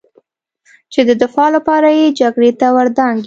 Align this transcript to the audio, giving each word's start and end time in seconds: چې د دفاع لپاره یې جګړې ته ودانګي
چې 0.93 1.01
د 1.09 1.11
دفاع 1.21 1.47
لپاره 1.55 1.87
یې 1.97 2.07
جګړې 2.19 2.51
ته 2.59 2.67
ودانګي 2.75 3.19